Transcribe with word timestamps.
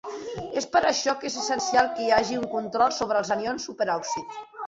És 0.61 0.65
per 0.75 0.79
això 0.91 1.13
que 1.23 1.27
és 1.29 1.35
essencial 1.41 1.91
que 1.99 2.07
hi 2.07 2.09
hagi 2.17 2.39
un 2.45 2.49
control 2.55 2.97
sobre 3.01 3.23
els 3.25 3.33
anions 3.37 3.69
superòxid. 3.71 4.43